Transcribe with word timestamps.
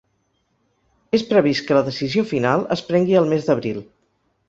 És 1.17 1.27
previst 1.35 1.65
que 1.69 1.79
la 1.81 1.85
decisió 1.91 2.25
final 2.33 2.67
es 2.79 2.85
prengui 2.91 3.23
el 3.25 3.33
mes 3.37 3.51
d’abril. 3.51 3.83